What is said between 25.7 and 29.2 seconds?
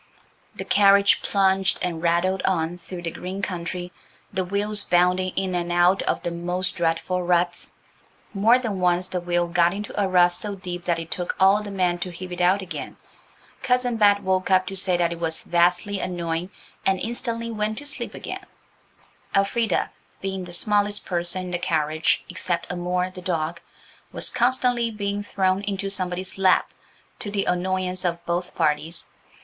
somebody's lap–to the annoyance of both parties.